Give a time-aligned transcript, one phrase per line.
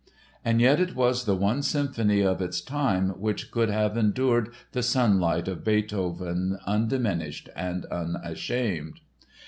[0.43, 4.81] And yet it was the one symphony of its time which could have endured the
[4.81, 9.01] sunlight of Beethoven undiminished and unashamed.